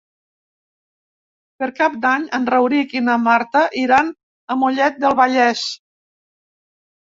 Per 1.61 1.69
Cap 1.81 1.99
d'Any 2.07 2.25
en 2.39 2.49
Rauric 2.55 2.97
i 2.97 3.03
na 3.11 3.19
Marta 3.27 3.63
iran 3.85 4.11
a 4.57 4.61
Mollet 4.65 5.01
del 5.07 5.19
Vallès. 5.23 5.71